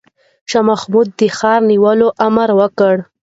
[0.51, 2.95] شاه محمود د ښار د نیولو امر وکړ.